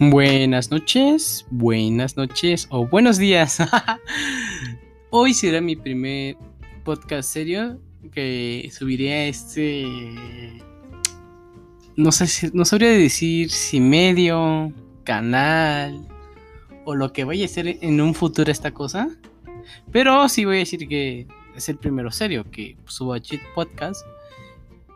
Buenas 0.00 0.72
noches, 0.72 1.46
buenas 1.50 2.16
noches 2.16 2.66
o 2.70 2.84
buenos 2.84 3.16
días. 3.16 3.58
Hoy 5.10 5.32
será 5.34 5.60
mi 5.60 5.76
primer 5.76 6.36
podcast 6.82 7.32
serio 7.32 7.78
que 8.10 8.68
subiré 8.72 9.12
a 9.12 9.26
este... 9.26 9.86
No 11.94 12.10
sé 12.10 12.26
si, 12.26 12.50
no 12.52 12.64
sabría 12.64 12.90
decir 12.90 13.52
si 13.52 13.78
medio, 13.78 14.72
canal 15.04 16.04
o 16.84 16.96
lo 16.96 17.12
que 17.12 17.22
vaya 17.22 17.44
a 17.44 17.48
ser 17.48 17.78
en 17.80 18.00
un 18.00 18.14
futuro 18.14 18.50
esta 18.50 18.72
cosa. 18.72 19.08
Pero 19.92 20.28
sí 20.28 20.44
voy 20.44 20.56
a 20.56 20.58
decir 20.58 20.88
que 20.88 21.28
es 21.54 21.68
el 21.68 21.76
primero 21.76 22.10
serio 22.10 22.50
que 22.50 22.76
subo 22.86 23.14
a 23.14 23.20
Cheat 23.20 23.42
Podcast. 23.54 24.04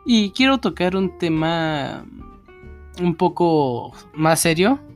Y 0.05 0.31
quiero 0.31 0.57
tocar 0.57 0.97
un 0.97 1.17
tema 1.17 2.05
un 3.01 3.15
poco 3.15 3.93
más 4.13 4.41
serio 4.41 4.88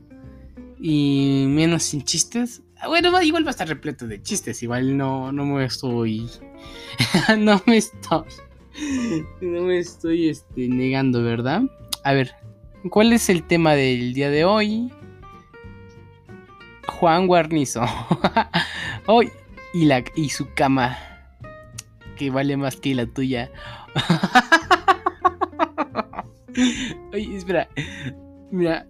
y 0.86 1.46
menos 1.48 1.84
sin 1.84 2.04
chistes. 2.04 2.62
Bueno, 2.86 3.22
igual 3.22 3.46
va 3.46 3.48
a 3.48 3.52
estar 3.52 3.70
repleto 3.70 4.06
de 4.06 4.22
chistes, 4.22 4.62
igual 4.64 4.98
no, 4.98 5.32
no 5.32 5.46
me 5.46 5.64
estoy... 5.64 6.30
no 7.40 7.62
me 7.66 7.78
estoy... 7.78 8.26
No 9.40 9.62
me 9.62 9.80
estoy 9.80 10.28
este, 10.28 10.68
negando, 10.68 11.24
¿verdad? 11.24 11.62
A 12.04 12.12
ver, 12.12 12.36
¿cuál 12.90 13.14
es 13.14 13.30
el 13.30 13.44
tema 13.44 13.76
del 13.76 14.14
día 14.14 14.30
de 14.30 14.44
hoy? 14.44 14.92
Juan 16.90 17.28
Guarnizo. 17.28 17.86
hoy 19.06 19.32
y, 19.74 19.86
la, 19.86 20.04
y 20.18 20.30
su 20.30 20.54
cama, 20.54 20.98
que 22.18 22.30
vale 22.30 22.58
más 22.58 22.76
que 22.76 22.94
la 22.94 23.06
tuya. 23.06 23.50
Oye, 27.14 27.38
espera. 27.38 27.70
Mira, 28.52 28.86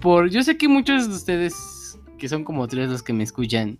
por 0.00 0.30
yo 0.30 0.42
sé 0.42 0.56
que 0.56 0.68
muchos 0.68 1.08
de 1.08 1.14
ustedes 1.14 1.98
que 2.18 2.28
son 2.28 2.44
como 2.44 2.66
tres 2.66 2.88
los 2.88 3.02
que 3.02 3.12
me 3.12 3.24
escuchan, 3.24 3.78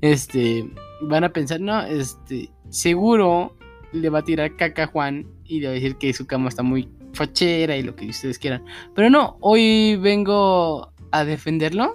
este, 0.00 0.68
van 1.02 1.24
a 1.24 1.32
pensar, 1.32 1.60
no, 1.60 1.82
este, 1.82 2.50
seguro 2.70 3.56
le 3.92 4.10
va 4.10 4.20
a 4.20 4.24
tirar 4.24 4.56
caca 4.56 4.84
a 4.84 4.86
Juan 4.86 5.26
y 5.44 5.60
le 5.60 5.66
va 5.66 5.72
a 5.72 5.74
decir 5.74 5.96
que 5.96 6.12
su 6.12 6.26
cama 6.26 6.48
está 6.48 6.62
muy 6.62 6.88
fachera 7.12 7.76
y 7.76 7.82
lo 7.82 7.94
que 7.94 8.08
ustedes 8.08 8.38
quieran. 8.38 8.64
Pero 8.94 9.10
no, 9.10 9.36
hoy 9.40 9.96
vengo 9.96 10.92
a 11.12 11.24
defenderlo 11.24 11.94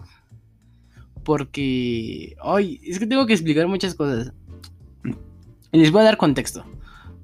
porque 1.24 2.36
hoy 2.42 2.82
es 2.84 3.00
que 3.00 3.08
tengo 3.08 3.26
que 3.26 3.34
explicar 3.34 3.68
muchas 3.68 3.94
cosas. 3.94 4.34
Les 5.72 5.92
voy 5.92 6.02
a 6.02 6.06
dar 6.06 6.18
contexto. 6.18 6.66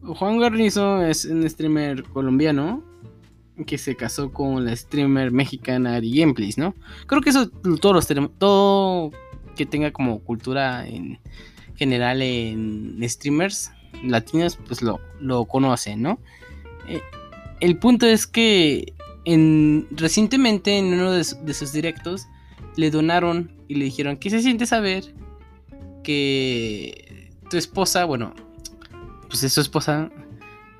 Juan 0.01 0.39
Garnizo 0.39 1.03
es 1.03 1.25
un 1.25 1.47
streamer 1.49 2.03
colombiano 2.03 2.83
que 3.65 3.77
se 3.77 3.95
casó 3.95 4.31
con 4.31 4.65
la 4.65 4.75
streamer 4.75 5.31
mexicana 5.31 5.95
Ari 5.95 6.19
Gameplays, 6.19 6.57
¿no? 6.57 6.75
Creo 7.07 7.21
que 7.21 7.31
eso 7.31 7.49
todos 7.49 7.95
los 7.95 8.31
todo 8.37 9.11
que 9.55 9.65
tenga 9.65 9.91
como 9.91 10.19
cultura 10.19 10.87
en 10.87 11.19
general 11.75 12.21
en 12.21 12.99
streamers 13.07 13.71
latinos 14.03 14.57
pues 14.67 14.81
lo, 14.81 14.99
lo 15.19 15.45
conocen, 15.45 16.01
¿no? 16.01 16.19
Eh, 16.87 17.01
el 17.59 17.77
punto 17.77 18.05
es 18.05 18.27
que 18.27 18.93
en, 19.25 19.87
recientemente 19.91 20.77
en 20.77 20.93
uno 20.93 21.11
de, 21.11 21.25
de, 21.41 21.53
sus 21.53 21.73
directos 21.73 22.27
le 22.75 22.91
donaron 22.91 23.51
y 23.67 23.75
le 23.75 23.85
dijeron 23.85 24.17
que 24.17 24.29
se 24.29 24.41
siente 24.41 24.65
saber 24.65 25.13
que 26.03 27.31
tu 27.49 27.57
esposa, 27.57 28.05
bueno, 28.05 28.33
pues 29.27 29.43
es 29.43 29.53
su 29.53 29.61
esposa, 29.61 30.09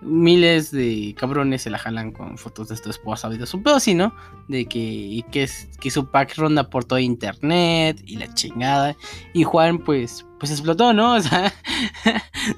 miles 0.02 0.72
de 0.72 1.16
cabrones 1.18 1.64
se 1.64 1.70
la 1.70 1.78
jalan 1.78 2.12
con 2.12 2.38
fotos 2.38 2.68
de 2.70 2.78
tu 2.78 2.90
esposa 2.90 3.30
videos 3.30 3.54
un 3.54 3.64
pedo 3.64 3.76
así, 3.76 3.96
¿no? 3.96 4.14
De 4.48 4.66
que, 4.66 5.24
que, 5.32 5.44
es, 5.44 5.70
que 5.80 5.90
su 5.90 6.10
pack 6.10 6.36
ronda 6.38 6.70
por 6.70 6.86
todo 6.86 7.00
internet 7.00 8.02
y 8.06 8.18
la 8.18 8.34
chingada. 8.34 8.96
Y 9.34 9.44
Juan, 9.44 9.80
pues, 9.80 10.26
pues 10.40 10.52
explotó, 10.52 10.94
¿no? 10.94 11.16
O 11.18 11.22
sea, 11.22 11.54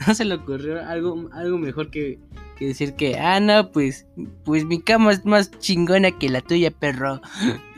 no 0.08 0.14
se 0.14 0.26
le 0.26 0.36
ocurrió 0.36 0.86
algo, 0.86 1.30
algo 1.32 1.58
mejor 1.58 1.90
que, 1.90 2.20
que 2.58 2.68
decir 2.68 2.94
que, 2.96 3.18
ah, 3.18 3.40
no, 3.40 3.72
pues, 3.72 4.06
pues 4.44 4.66
mi 4.66 4.82
cama 4.82 5.12
es 5.12 5.26
más 5.26 5.50
chingona 5.60 6.12
que 6.12 6.30
la 6.30 6.42
tuya, 6.42 6.72
perro. 6.72 7.22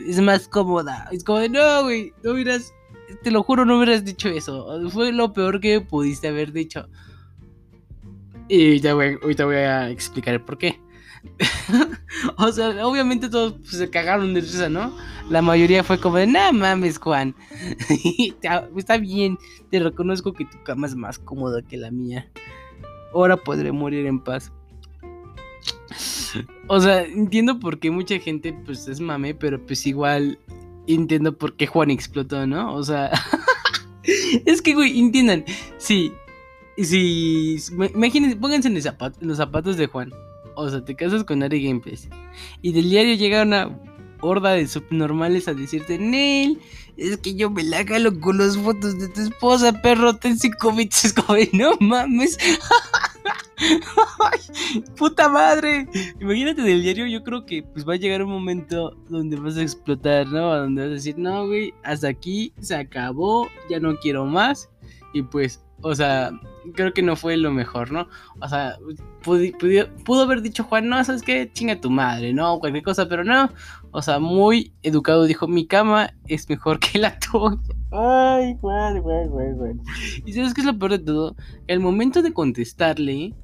Es 0.04 0.20
más 0.20 0.48
cómoda. 0.48 1.08
Es 1.12 1.22
como 1.22 1.38
de, 1.38 1.48
no, 1.48 1.84
güey, 1.84 2.12
no 2.24 2.32
hubieras, 2.32 2.74
te 3.22 3.30
lo 3.30 3.42
juro, 3.44 3.64
no 3.64 3.76
hubieras 3.76 4.04
dicho 4.04 4.28
eso. 4.28 4.66
Fue 4.90 5.12
lo 5.12 5.32
peor 5.32 5.60
que 5.60 5.80
pudiste 5.80 6.28
haber 6.28 6.52
dicho. 6.52 6.88
Y 8.54 8.80
ya 8.80 8.92
voy, 8.92 9.18
ahorita 9.22 9.46
voy 9.46 9.56
a 9.56 9.88
explicar 9.88 10.34
el 10.34 10.42
por 10.42 10.58
qué. 10.58 10.78
o 12.36 12.52
sea, 12.52 12.86
obviamente 12.86 13.30
todos 13.30 13.54
pues, 13.54 13.78
se 13.78 13.88
cagaron 13.88 14.34
de 14.34 14.42
risa, 14.42 14.68
¿no? 14.68 14.94
La 15.30 15.40
mayoría 15.40 15.82
fue 15.82 15.98
como 15.98 16.18
de, 16.18 16.26
no 16.26 16.52
mames, 16.52 16.98
Juan. 16.98 17.34
Está 18.76 18.98
bien, 18.98 19.38
te 19.70 19.80
reconozco 19.80 20.34
que 20.34 20.44
tu 20.44 20.62
cama 20.64 20.86
es 20.86 20.94
más 20.94 21.18
cómoda 21.18 21.62
que 21.62 21.78
la 21.78 21.90
mía. 21.90 22.30
Ahora 23.14 23.38
podré 23.38 23.72
morir 23.72 24.04
en 24.04 24.20
paz. 24.20 24.52
O 26.66 26.78
sea, 26.78 27.04
entiendo 27.04 27.58
por 27.58 27.78
qué 27.78 27.90
mucha 27.90 28.18
gente 28.18 28.52
pues 28.66 28.86
es 28.86 29.00
mame, 29.00 29.34
pero 29.34 29.64
pues 29.64 29.86
igual 29.86 30.38
entiendo 30.86 31.38
por 31.38 31.56
qué 31.56 31.66
Juan 31.66 31.90
explotó, 31.90 32.46
¿no? 32.46 32.74
O 32.74 32.82
sea, 32.82 33.12
es 34.44 34.60
que, 34.60 34.74
güey, 34.74 35.00
entiendan, 35.00 35.42
sí, 35.78 36.12
si. 36.78 37.58
Imagínense, 37.94 38.36
pónganse 38.36 38.68
en, 38.68 38.80
los 39.20 39.36
zapatos 39.36 39.76
de 39.76 39.86
Juan. 39.86 40.12
O 40.54 40.68
sea, 40.68 40.84
te 40.84 40.94
casas 40.94 41.24
con 41.24 41.42
Ari 41.42 41.64
Gameplays. 41.64 42.08
Y 42.60 42.72
del 42.72 42.90
diario 42.90 43.14
llega 43.14 43.42
una 43.42 43.78
horda 44.20 44.52
de 44.52 44.66
subnormales 44.66 45.48
a 45.48 45.54
decirte: 45.54 45.98
Nel, 45.98 46.60
es 46.96 47.16
que 47.18 47.34
yo 47.34 47.50
me 47.50 47.62
la 47.62 47.82
galo 47.82 48.18
con 48.20 48.38
las 48.38 48.56
fotos 48.56 48.98
de 48.98 49.08
tu 49.08 49.22
esposa, 49.22 49.80
perro. 49.82 50.16
Ten 50.16 50.38
cinco 50.38 50.72
bits. 50.72 51.14
No 51.52 51.72
mames. 51.80 52.38
puta 54.96 55.28
madre. 55.28 55.88
Imagínate 56.20 56.62
del 56.62 56.82
diario, 56.82 57.06
yo 57.06 57.22
creo 57.22 57.46
que 57.46 57.62
pues 57.62 57.88
va 57.88 57.94
a 57.94 57.96
llegar 57.96 58.22
un 58.22 58.30
momento 58.30 58.96
donde 59.08 59.36
vas 59.36 59.56
a 59.56 59.62
explotar, 59.62 60.26
¿no? 60.28 60.54
Donde 60.54 60.82
vas 60.82 60.90
a 60.90 60.94
decir, 60.94 61.18
no, 61.18 61.46
güey, 61.46 61.72
hasta 61.82 62.08
aquí 62.08 62.52
se 62.60 62.74
acabó, 62.74 63.48
ya 63.70 63.80
no 63.80 63.96
quiero 63.98 64.26
más. 64.26 64.68
Y 65.14 65.22
pues, 65.22 65.64
o 65.82 65.94
sea, 65.94 66.30
creo 66.74 66.92
que 66.92 67.02
no 67.02 67.16
fue 67.16 67.36
lo 67.36 67.50
mejor, 67.50 67.90
¿no? 67.90 68.08
O 68.40 68.48
sea, 68.48 68.78
pudo, 69.22 70.22
haber 70.22 70.42
dicho 70.42 70.64
Juan, 70.64 70.88
no, 70.88 71.02
¿sabes 71.04 71.22
qué? 71.22 71.50
Chinga 71.52 71.80
tu 71.80 71.90
madre, 71.90 72.32
¿no? 72.32 72.58
Cualquier 72.60 72.84
cosa, 72.84 73.08
pero 73.08 73.24
no. 73.24 73.50
O 73.90 74.00
sea, 74.00 74.18
muy 74.18 74.72
educado 74.82 75.24
dijo, 75.24 75.48
mi 75.48 75.66
cama 75.66 76.14
es 76.26 76.48
mejor 76.48 76.78
que 76.78 76.98
la 76.98 77.18
tuya. 77.18 77.58
Ay, 77.90 78.56
güey, 78.60 79.00
güey, 79.00 79.28
güey, 79.28 79.52
güey. 79.54 79.72
Y 80.24 80.32
sabes 80.32 80.54
qué 80.54 80.60
es 80.62 80.66
lo 80.66 80.78
peor 80.78 80.92
de 80.92 80.98
todo? 81.00 81.36
El 81.66 81.80
momento 81.80 82.22
de 82.22 82.32
contestarle, 82.32 83.34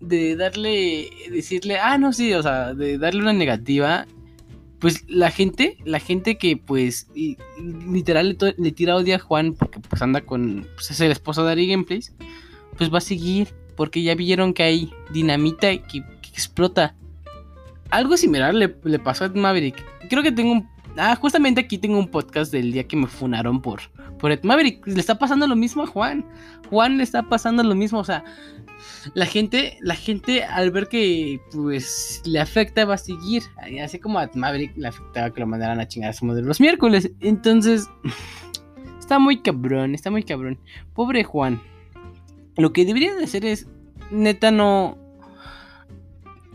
de 0.00 0.36
darle, 0.36 1.08
decirle, 1.30 1.78
ah, 1.78 1.98
no, 1.98 2.12
sí, 2.12 2.32
o 2.34 2.42
sea, 2.42 2.74
de 2.74 2.98
darle 2.98 3.22
una 3.22 3.32
negativa, 3.32 4.06
pues 4.78 5.04
la 5.08 5.30
gente, 5.30 5.78
la 5.84 6.00
gente 6.00 6.36
que 6.36 6.56
pues 6.56 7.08
literal 7.88 8.36
le, 8.58 8.72
tira 8.72 8.96
odio 8.96 9.16
a 9.16 9.18
Juan 9.18 9.54
porque 9.54 9.80
pues 9.80 10.02
anda 10.02 10.20
con, 10.20 10.66
pues 10.74 10.90
es 10.90 11.00
el 11.00 11.12
esposo 11.12 11.44
de 11.44 11.52
Ari 11.52 11.68
Gameplays, 11.68 12.14
pues 12.76 12.92
va 12.92 12.98
a 12.98 13.02
seguir 13.02 13.48
porque 13.76 14.02
ya 14.02 14.14
vieron 14.14 14.52
que 14.52 14.62
hay 14.62 14.92
dinamita 15.12 15.68
que, 15.68 16.02
que 16.02 16.28
explota. 16.28 16.94
Algo 17.90 18.16
similar 18.16 18.54
le, 18.54 18.68
pasó 18.98 19.24
a 19.24 19.28
Maverick. 19.28 19.84
Creo 20.08 20.22
que 20.22 20.32
tengo 20.32 20.52
un... 20.52 20.68
Ah, 20.96 21.14
justamente 21.14 21.60
aquí 21.60 21.78
tengo 21.78 21.98
un 21.98 22.08
podcast 22.08 22.50
del 22.50 22.72
día 22.72 22.84
que 22.84 22.96
me 22.96 23.06
funaron 23.06 23.60
por, 23.60 23.80
por 24.18 24.44
Maverick. 24.44 24.86
Le 24.86 25.00
está 25.00 25.18
pasando 25.18 25.46
lo 25.46 25.56
mismo 25.56 25.82
a 25.82 25.86
Juan. 25.86 26.24
Juan 26.70 26.98
le 26.98 27.02
está 27.02 27.22
pasando 27.22 27.62
lo 27.62 27.74
mismo. 27.74 27.98
O 27.98 28.04
sea, 28.04 28.24
la 29.14 29.26
gente, 29.26 29.78
la 29.80 29.94
gente 29.94 30.44
al 30.44 30.70
ver 30.70 30.88
que 30.88 31.40
pues 31.52 32.22
le 32.24 32.40
afecta 32.40 32.84
va 32.84 32.94
a 32.94 32.98
seguir. 32.98 33.42
Así 33.82 33.98
como 33.98 34.18
a 34.18 34.30
Maverick 34.34 34.76
le 34.76 34.88
afectaba 34.88 35.30
que 35.30 35.40
lo 35.40 35.46
mandaran 35.46 35.80
a 35.80 35.88
chingar 35.88 36.10
a 36.10 36.14
su 36.14 36.24
madre 36.24 36.42
los 36.42 36.60
miércoles. 36.60 37.10
Entonces, 37.20 37.88
está 38.98 39.18
muy 39.18 39.42
cabrón, 39.42 39.94
está 39.94 40.10
muy 40.10 40.22
cabrón. 40.22 40.58
Pobre 40.94 41.24
Juan. 41.24 41.60
Lo 42.56 42.72
que 42.72 42.84
debería 42.84 43.14
de 43.14 43.24
hacer 43.24 43.44
es, 43.44 43.68
neta, 44.10 44.50
no... 44.50 44.98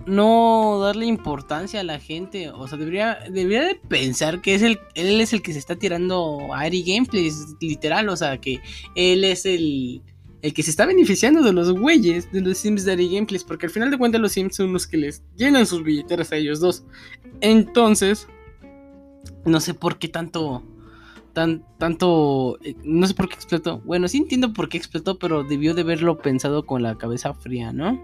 No 0.05 0.79
darle 0.81 1.05
importancia 1.05 1.79
a 1.79 1.83
la 1.83 1.99
gente. 1.99 2.49
O 2.49 2.67
sea, 2.67 2.77
debería, 2.77 3.19
debería 3.29 3.63
de 3.63 3.75
pensar 3.75 4.41
que 4.41 4.55
es 4.55 4.61
el, 4.61 4.79
él 4.95 5.21
es 5.21 5.33
el 5.33 5.41
que 5.41 5.53
se 5.53 5.59
está 5.59 5.75
tirando 5.75 6.53
a 6.53 6.61
Ari 6.61 6.83
Gameplays, 6.83 7.55
literal. 7.59 8.09
O 8.09 8.15
sea, 8.15 8.39
que 8.39 8.59
él 8.95 9.23
es 9.23 9.45
el 9.45 10.01
el 10.41 10.53
que 10.53 10.63
se 10.63 10.71
está 10.71 10.85
beneficiando 10.85 11.43
de 11.43 11.53
los 11.53 11.71
güeyes 11.71 12.31
de 12.31 12.41
los 12.41 12.57
Sims 12.57 12.83
de 12.83 12.93
Ari 12.93 13.13
Gameplays, 13.13 13.43
porque 13.43 13.67
al 13.67 13.71
final 13.71 13.91
de 13.91 13.97
cuentas 13.97 14.21
los 14.21 14.31
Sims 14.31 14.55
son 14.55 14.73
los 14.73 14.87
que 14.87 14.97
les 14.97 15.23
llenan 15.35 15.67
sus 15.67 15.83
billeteras 15.83 16.31
a 16.31 16.37
ellos 16.37 16.59
dos. 16.59 16.83
Entonces, 17.41 18.27
no 19.45 19.59
sé 19.59 19.73
por 19.73 19.99
qué 19.99 20.07
tanto, 20.07 20.63
tan, 21.33 21.63
tanto, 21.77 22.57
eh, 22.63 22.75
no 22.83 23.07
sé 23.07 23.13
por 23.13 23.29
qué 23.29 23.35
explotó. 23.35 23.79
Bueno, 23.79 24.07
sí 24.07 24.17
entiendo 24.17 24.53
por 24.53 24.69
qué 24.69 24.77
explotó, 24.77 25.17
pero 25.17 25.43
debió 25.43 25.73
de 25.73 25.81
haberlo 25.81 26.17
pensado 26.17 26.65
con 26.65 26.83
la 26.83 26.97
cabeza 26.97 27.33
fría, 27.33 27.71
¿no? 27.71 27.99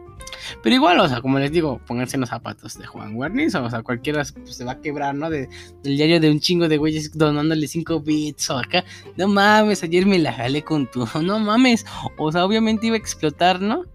Pero 0.63 0.75
igual, 0.75 0.99
o 0.99 1.07
sea, 1.07 1.21
como 1.21 1.39
les 1.39 1.51
digo, 1.51 1.79
pónganse 1.85 2.17
en 2.17 2.21
los 2.21 2.29
zapatos 2.29 2.77
de 2.77 2.85
Juan 2.85 3.13
Guarnizo. 3.15 3.63
O 3.63 3.69
sea, 3.69 3.83
cualquiera 3.83 4.23
pues, 4.33 4.55
se 4.55 4.65
va 4.65 4.73
a 4.73 4.81
quebrar, 4.81 5.15
¿no? 5.15 5.29
De, 5.29 5.49
del 5.83 5.97
diario 5.97 6.19
de 6.19 6.31
un 6.31 6.39
chingo 6.39 6.67
de 6.67 6.77
güeyes 6.77 7.17
donándole 7.17 7.67
5 7.67 8.01
bits 8.01 8.49
o 8.49 8.57
acá. 8.57 8.83
No 9.15 9.27
mames, 9.27 9.83
ayer 9.83 10.05
me 10.05 10.19
la 10.19 10.33
jalé 10.33 10.63
con 10.63 10.89
tu. 10.89 11.07
No 11.27 11.39
mames. 11.39 11.85
O 12.17 12.31
sea, 12.31 12.45
obviamente 12.45 12.87
iba 12.87 12.95
a 12.95 12.99
explotar, 12.99 13.61
¿no? 13.61 13.85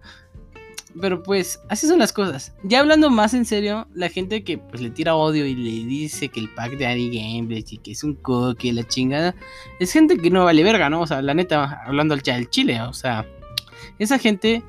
Pero 1.00 1.23
pues, 1.23 1.61
así 1.69 1.87
son 1.87 1.99
las 1.99 2.12
cosas. 2.12 2.53
Ya 2.65 2.81
hablando 2.81 3.09
más 3.11 3.35
en 3.35 3.44
serio, 3.44 3.87
la 3.94 4.09
gente 4.09 4.44
que 4.44 4.59
pues 4.59 4.83
le 4.83 4.91
tira 4.91 5.15
odio 5.15 5.47
y 5.47 5.55
le 5.55 5.87
dice 5.87 6.29
que 6.29 6.41
el 6.41 6.49
pack 6.50 6.77
de 6.77 6.87
Ari 6.87 7.11
Gameplays 7.11 7.73
y 7.73 7.79
que 7.79 7.93
es 7.93 8.05
un 8.05 8.15
coque 8.15 8.73
la 8.73 8.85
chingada, 8.85 9.35
es 9.81 9.93
gente 9.93 10.19
que 10.19 10.31
no 10.31 10.44
vale 10.44 10.62
verga, 10.62 10.91
¿no? 10.91 11.00
O 11.00 11.06
sea, 11.06 11.23
la 11.23 11.35
neta, 11.35 11.83
hablando 11.87 12.15
al 12.15 12.23
chile, 12.23 12.81
o 12.83 12.93
sea, 12.93 13.27
esa 13.99 14.19
gente 14.19 14.62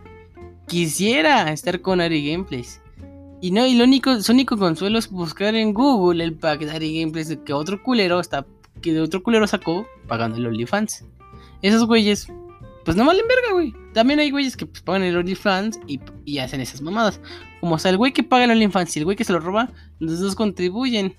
quisiera 0.67 1.51
estar 1.51 1.81
con 1.81 1.99
Ari 1.99 2.31
Gameplays. 2.31 2.81
Y 3.41 3.51
no, 3.51 3.65
y 3.65 3.75
lo 3.75 3.83
único, 3.83 4.21
su 4.21 4.31
único 4.31 4.57
consuelo 4.57 4.97
es 4.97 5.09
buscar 5.09 5.55
en 5.55 5.73
Google 5.73 6.23
el 6.23 6.33
pack 6.33 6.61
de 6.61 6.71
Ari 6.71 7.01
Gameplays 7.01 7.37
que 7.45 7.51
otro 7.51 7.83
culero 7.83 8.21
está, 8.21 8.45
que 8.81 8.97
otro 9.01 9.21
culero 9.21 9.45
sacó 9.47 9.85
pagando 10.07 10.37
el 10.37 10.47
OnlyFans. 10.47 11.03
Esos 11.61 11.85
güeyes 11.85 12.27
pues 12.83 12.97
no 12.97 13.05
valen 13.05 13.25
verga, 13.27 13.53
güey. 13.53 13.73
También 13.93 14.19
hay 14.19 14.31
güeyes 14.31 14.57
que 14.57 14.65
pues, 14.65 14.81
pagan 14.81 15.03
el 15.03 15.17
OnlyFans 15.17 15.79
y, 15.87 15.99
y 16.25 16.39
hacen 16.39 16.61
esas 16.61 16.81
mamadas. 16.81 17.19
Como 17.59 17.75
o 17.75 17.79
sea, 17.79 17.91
el 17.91 17.97
güey 17.97 18.11
que 18.11 18.23
paga 18.23 18.45
el 18.45 18.51
OnlyFans 18.51 18.95
y 18.95 18.99
el 18.99 19.05
güey 19.05 19.17
que 19.17 19.23
se 19.23 19.33
lo 19.33 19.39
roba, 19.39 19.71
los 19.99 20.19
dos 20.19 20.35
contribuyen 20.35 21.15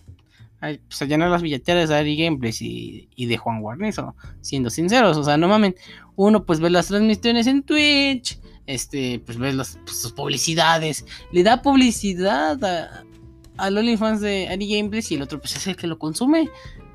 a, 0.60 0.72
pues, 0.88 1.02
a 1.02 1.04
llenar 1.06 1.30
las 1.30 1.42
billeteras 1.42 1.88
de 1.88 1.96
Ari 1.96 2.16
Gameplays 2.16 2.60
y, 2.62 3.08
y, 3.14 3.26
de 3.26 3.36
Juan 3.36 3.60
Guarnizo. 3.60 4.14
Siendo 4.40 4.70
sinceros, 4.70 5.16
o 5.16 5.24
sea, 5.24 5.36
no 5.36 5.48
mamen. 5.48 5.74
Uno 6.16 6.44
pues 6.44 6.60
ve 6.60 6.70
las 6.70 6.88
transmisiones 6.88 7.46
en 7.46 7.62
Twitch, 7.62 8.38
este, 8.66 9.20
pues 9.20 9.38
ve 9.38 9.52
las 9.52 9.78
pues, 9.84 9.96
sus 9.96 10.12
publicidades, 10.12 11.04
le 11.32 11.42
da 11.42 11.62
publicidad 11.62 12.62
a, 12.64 13.04
al 13.56 13.78
OnlyFans 13.78 14.20
de 14.20 14.48
Ari 14.48 14.76
Gameplays 14.76 15.10
y 15.12 15.14
el 15.16 15.22
otro 15.22 15.40
pues 15.40 15.56
es 15.56 15.66
el 15.66 15.76
que 15.76 15.86
lo 15.86 15.98
consume. 15.98 16.48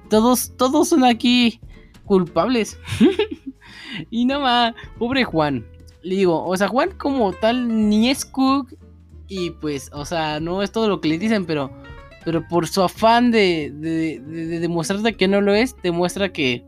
Todos, 0.09 0.55
todos 0.57 0.89
son 0.89 1.03
aquí 1.03 1.59
culpables. 2.05 2.77
y 4.09 4.25
no 4.25 4.41
más, 4.41 4.73
pobre 4.97 5.23
Juan. 5.23 5.65
Le 6.01 6.15
digo, 6.15 6.45
o 6.45 6.55
sea, 6.55 6.67
Juan 6.67 6.91
como 6.97 7.33
tal 7.33 7.89
ni 7.89 8.09
es 8.09 8.25
cook. 8.25 8.73
Y 9.27 9.51
pues, 9.51 9.91
o 9.93 10.05
sea, 10.05 10.39
no 10.39 10.63
es 10.63 10.71
todo 10.71 10.89
lo 10.89 11.01
que 11.01 11.09
le 11.09 11.19
dicen, 11.19 11.45
pero, 11.45 11.71
pero 12.25 12.47
por 12.47 12.67
su 12.67 12.81
afán 12.81 13.29
de, 13.29 13.71
de, 13.75 14.19
de, 14.19 14.59
demostrarte 14.59 15.13
que 15.13 15.27
no 15.27 15.39
lo 15.39 15.53
es, 15.53 15.75
demuestra 15.83 16.33
que 16.33 16.63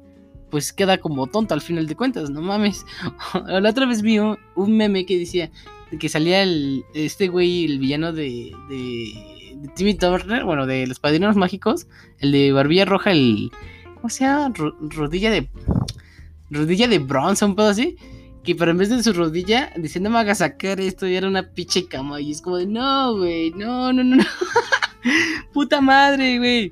pues 0.51 0.71
queda 0.71 0.99
como 0.99 1.25
tonto 1.25 1.55
al 1.55 1.61
final 1.61 1.87
de 1.87 1.95
cuentas, 1.95 2.29
no 2.29 2.41
mames. 2.41 2.85
La 3.47 3.69
otra 3.69 3.87
vez 3.87 4.03
vi 4.03 4.19
un, 4.19 4.37
meme 4.55 5.05
que 5.05 5.17
decía 5.17 5.49
que 5.99 6.09
salía 6.09 6.43
el, 6.43 6.83
este 6.93 7.29
güey, 7.29 7.65
el 7.65 7.79
villano 7.79 8.13
de, 8.13 8.51
de, 8.69 9.55
de 9.55 9.67
Timmy 9.69 9.95
Turner, 9.95 10.43
bueno, 10.43 10.67
de 10.67 10.85
los 10.85 10.99
padrinos 10.99 11.35
mágicos, 11.35 11.87
el 12.19 12.31
de 12.31 12.51
Barbilla 12.51 12.85
Roja, 12.85 13.11
el... 13.11 13.51
¿Cómo 13.95 14.09
se 14.09 14.25
llama? 14.25 14.53
rodilla 14.79 15.31
de 15.31 15.47
rodilla 16.51 16.87
de 16.87 16.99
bronce, 16.99 17.45
un 17.45 17.55
pedo 17.55 17.69
así. 17.69 17.95
Que 18.43 18.55
pero 18.55 18.71
en 18.71 18.77
vez 18.77 18.89
de 18.89 19.03
su 19.03 19.13
rodilla, 19.13 19.71
diciendo 19.77 20.09
no 20.09 20.15
me 20.15 20.19
hagas 20.19 20.39
sacar 20.39 20.79
esto, 20.79 21.07
y 21.07 21.15
era 21.15 21.27
una 21.27 21.53
pinche 21.53 21.87
cama. 21.87 22.19
Y 22.19 22.31
es 22.31 22.41
como 22.41 22.57
de, 22.57 22.65
no, 22.65 23.17
güey, 23.17 23.51
no, 23.51 23.93
no, 23.93 24.03
no, 24.03 24.17
no. 24.17 24.23
Puta 25.53 25.81
madre, 25.81 26.37
güey. 26.37 26.71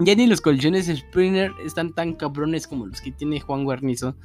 Ya 0.00 0.14
ni 0.16 0.26
los 0.26 0.40
colchones 0.40 0.86
Sprinter 0.86 1.52
están 1.64 1.92
tan 1.92 2.14
cabrones 2.14 2.66
como 2.66 2.86
los 2.86 3.00
que 3.00 3.12
tiene 3.12 3.40
Juan 3.40 3.64
Guarnizo. 3.64 4.16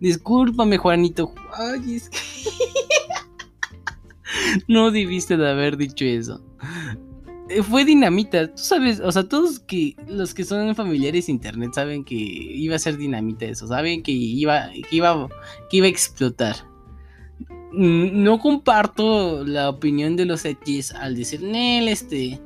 Discúlpame, 0.00 0.76
Juanito. 0.76 1.32
Ay, 1.56 1.96
es 1.96 2.10
que. 2.10 2.18
no 4.68 4.90
debiste 4.90 5.36
de 5.36 5.50
haber 5.50 5.78
dicho 5.78 6.04
eso. 6.04 6.42
Fue 7.62 7.84
dinamita. 7.84 8.48
Tú 8.48 8.62
sabes, 8.62 9.00
o 9.00 9.10
sea, 9.12 9.24
todos 9.24 9.60
que 9.60 9.96
los 10.08 10.34
que 10.34 10.44
son 10.44 10.74
familiares 10.74 11.26
de 11.26 11.32
internet 11.32 11.72
saben 11.74 12.04
que 12.04 12.14
iba 12.14 12.76
a 12.76 12.78
ser 12.78 12.96
dinamita 12.96 13.46
eso, 13.46 13.66
saben 13.66 14.02
que 14.02 14.12
iba, 14.12 14.70
que 14.72 14.96
iba, 14.96 15.28
que 15.70 15.76
iba 15.76 15.86
a 15.86 15.90
explotar. 15.90 16.56
No 17.72 18.38
comparto 18.38 19.44
la 19.44 19.68
opinión 19.68 20.16
de 20.16 20.26
los 20.26 20.44
Edges 20.44 20.92
al 20.92 21.16
decir, 21.16 21.42
Nel, 21.42 21.88
este, 21.88 22.40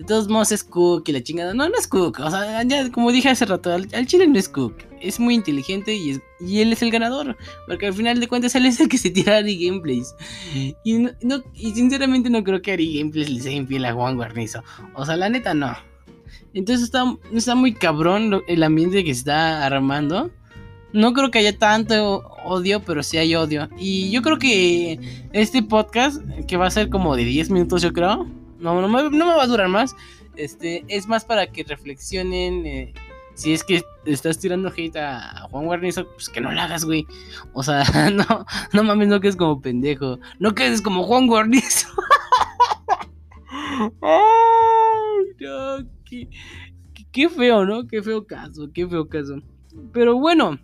de 0.00 0.04
todos 0.06 0.28
modos 0.28 0.50
es 0.52 0.64
Cook 0.64 1.04
y 1.08 1.12
la 1.12 1.22
chingada. 1.22 1.52
No, 1.52 1.68
no 1.68 1.74
es 1.78 1.86
Cook. 1.86 2.20
O 2.20 2.30
sea, 2.30 2.64
como 2.90 3.12
dije 3.12 3.28
hace 3.28 3.44
rato, 3.44 3.70
al, 3.70 4.06
chile 4.06 4.26
no 4.26 4.38
es 4.38 4.48
Cook. 4.48 4.89
Es 5.00 5.18
muy 5.18 5.34
inteligente 5.34 5.94
y, 5.94 6.10
es, 6.10 6.20
y 6.40 6.60
él 6.60 6.72
es 6.72 6.82
el 6.82 6.90
ganador. 6.90 7.36
Porque 7.66 7.86
al 7.86 7.94
final 7.94 8.20
de 8.20 8.28
cuentas 8.28 8.54
él 8.54 8.66
es 8.66 8.80
el 8.80 8.88
que 8.88 8.98
se 8.98 9.10
tira 9.10 9.34
a 9.34 9.38
Ari 9.38 9.66
Gameplays. 9.66 10.14
Y, 10.84 10.98
no, 10.98 11.42
y 11.54 11.72
sinceramente 11.72 12.30
no 12.30 12.44
creo 12.44 12.62
que 12.62 12.72
Ari 12.72 12.98
Gameplays 12.98 13.30
le 13.30 13.40
sea 13.40 13.52
infiel 13.52 13.84
a 13.84 13.92
Juan 13.92 14.16
Guarnizo. 14.16 14.62
O 14.94 15.04
sea, 15.06 15.16
la 15.16 15.28
neta 15.28 15.54
no. 15.54 15.76
Entonces 16.52 16.84
está, 16.84 17.04
está 17.32 17.54
muy 17.54 17.74
cabrón 17.74 18.42
el 18.46 18.62
ambiente 18.62 19.04
que 19.04 19.10
está 19.10 19.64
armando. 19.64 20.30
No 20.92 21.12
creo 21.12 21.30
que 21.30 21.38
haya 21.38 21.56
tanto 21.56 22.26
odio, 22.44 22.82
pero 22.82 23.02
sí 23.02 23.16
hay 23.16 23.34
odio. 23.34 23.68
Y 23.78 24.10
yo 24.10 24.22
creo 24.22 24.38
que 24.38 24.98
este 25.32 25.62
podcast, 25.62 26.20
que 26.48 26.56
va 26.56 26.66
a 26.66 26.70
ser 26.70 26.90
como 26.90 27.14
de 27.14 27.24
10 27.24 27.50
minutos, 27.50 27.82
yo 27.82 27.92
creo 27.92 28.28
no, 28.60 28.80
no 28.80 28.88
me, 28.88 29.24
va 29.24 29.42
a 29.42 29.46
durar 29.46 29.68
más. 29.68 29.96
Este, 30.36 30.84
es 30.88 31.06
más 31.08 31.24
para 31.24 31.50
que 31.50 31.64
reflexionen. 31.64 32.66
Eh, 32.66 32.94
si 33.40 33.54
es 33.54 33.64
que 33.64 33.82
estás 34.04 34.38
tirando 34.38 34.68
hate 34.68 34.98
a 34.98 35.48
Juan 35.50 35.64
Guarnizo, 35.64 36.06
pues 36.12 36.28
que 36.28 36.42
no 36.42 36.52
lo 36.52 36.60
hagas, 36.60 36.84
güey. 36.84 37.06
O 37.54 37.62
sea, 37.62 37.84
no, 38.12 38.44
no 38.74 38.84
mames, 38.84 39.08
no 39.08 39.18
quedes 39.18 39.36
como 39.36 39.62
pendejo. 39.62 40.18
No 40.38 40.54
quedes 40.54 40.82
como 40.82 41.04
Juan 41.04 41.26
Guarnizo. 41.26 41.88
Ay, 44.02 45.24
no, 45.40 45.88
qué, 46.04 46.28
qué 47.10 47.30
feo, 47.30 47.64
¿no? 47.64 47.86
Qué 47.86 48.02
feo 48.02 48.26
caso, 48.26 48.68
qué 48.74 48.86
feo 48.86 49.08
caso. 49.08 49.36
Pero 49.94 50.18
bueno, 50.18 50.58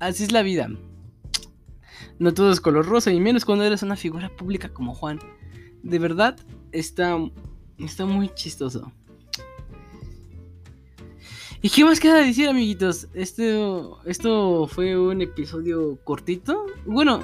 así 0.00 0.24
es 0.24 0.32
la 0.32 0.42
vida. 0.42 0.68
No 2.18 2.34
todo 2.34 2.52
es 2.52 2.60
color 2.60 2.84
rosa, 2.84 3.10
y 3.10 3.20
menos 3.20 3.46
cuando 3.46 3.64
eres 3.64 3.82
una 3.82 3.96
figura 3.96 4.28
pública 4.28 4.68
como 4.68 4.94
Juan. 4.94 5.18
De 5.82 5.98
verdad, 5.98 6.38
está, 6.72 7.16
está 7.78 8.04
muy 8.04 8.28
chistoso. 8.34 8.92
¿Y 11.62 11.68
qué 11.68 11.84
más 11.84 12.00
queda 12.00 12.16
decir, 12.16 12.48
amiguitos? 12.48 13.08
Esto, 13.12 14.00
esto 14.06 14.66
fue 14.66 14.98
un 14.98 15.20
episodio 15.20 15.98
cortito. 16.04 16.64
Bueno, 16.86 17.20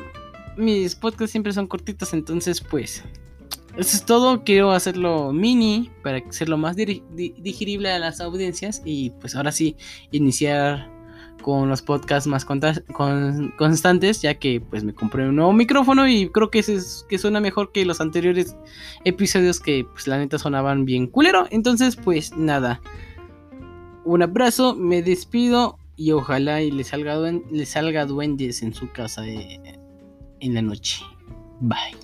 mis 0.59 0.95
podcasts 0.95 1.33
siempre 1.33 1.53
son 1.53 1.67
cortitos, 1.67 2.13
entonces 2.13 2.61
pues... 2.61 3.03
Eso 3.79 3.95
es 3.95 4.07
todo, 4.07 4.43
quiero 4.43 4.73
hacerlo 4.73 5.35
mini 5.35 5.91
para 6.03 6.19
hacerlo 6.19 6.57
más 6.57 6.77
digerible 6.77 7.91
a 7.91 7.99
las 7.99 8.23
audiencias 8.23 8.81
y 8.87 9.11
pues 9.21 9.37
ahora 9.37 9.53
sí 9.53 9.77
iniciar 10.13 10.91
con 11.43 11.69
los 11.69 11.83
podcasts 11.83 12.27
más 12.27 12.47
constantes, 12.47 14.23
ya 14.23 14.35
que 14.35 14.63
pues 14.63 14.83
me 14.83 14.95
compré 14.95 15.29
un 15.29 15.37
nuevo 15.37 15.53
micrófono 15.53 16.09
y 16.09 16.31
creo 16.31 16.51
que 16.51 16.61
es, 16.61 17.05
que 17.07 17.19
suena 17.19 17.39
mejor 17.39 17.71
que 17.71 17.85
los 17.85 18.01
anteriores 18.01 18.57
episodios 19.05 19.61
que 19.61 19.87
pues 19.93 20.07
la 20.07 20.17
neta 20.17 20.39
sonaban 20.39 20.87
bien 20.87 21.07
culero. 21.07 21.47
Entonces 21.51 21.97
pues 21.97 22.35
nada, 22.35 22.81
un 24.07 24.23
abrazo, 24.23 24.75
me 24.77 25.03
despido 25.03 25.79
y 25.97 26.13
ojalá 26.13 26.63
y 26.63 26.71
le 26.71 26.85
salga, 26.85 27.17
le 27.17 27.67
salga 27.67 28.07
duendes 28.07 28.63
en 28.63 28.73
su 28.73 28.91
casa 28.93 29.27
eh, 29.27 29.79
en 30.41 30.55
la 30.55 30.63
noche. 30.63 31.03
Bye. 31.61 31.97